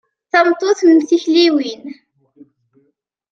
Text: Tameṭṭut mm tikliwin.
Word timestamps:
Tameṭṭut 0.31 0.79
mm 0.87 0.99
tikliwin. 1.07 1.83